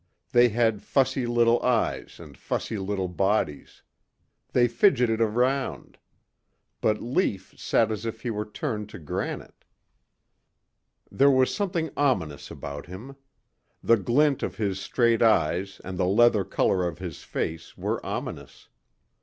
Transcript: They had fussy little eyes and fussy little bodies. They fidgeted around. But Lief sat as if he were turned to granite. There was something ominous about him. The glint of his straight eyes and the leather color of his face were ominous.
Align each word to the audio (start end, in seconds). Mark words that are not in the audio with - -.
They 0.31 0.49
had 0.49 0.81
fussy 0.81 1.27
little 1.27 1.61
eyes 1.61 2.19
and 2.19 2.35
fussy 2.35 2.75
little 2.79 3.07
bodies. 3.07 3.83
They 4.51 4.67
fidgeted 4.67 5.21
around. 5.21 5.99
But 6.81 7.03
Lief 7.03 7.53
sat 7.55 7.91
as 7.91 8.03
if 8.03 8.21
he 8.21 8.31
were 8.31 8.49
turned 8.49 8.89
to 8.89 8.97
granite. 8.97 9.63
There 11.11 11.29
was 11.29 11.53
something 11.53 11.91
ominous 11.95 12.49
about 12.49 12.87
him. 12.87 13.15
The 13.83 13.97
glint 13.97 14.41
of 14.41 14.57
his 14.57 14.79
straight 14.79 15.21
eyes 15.21 15.79
and 15.83 15.99
the 15.99 16.07
leather 16.07 16.43
color 16.45 16.87
of 16.87 16.97
his 16.97 17.21
face 17.21 17.77
were 17.77 18.03
ominous. 18.03 18.69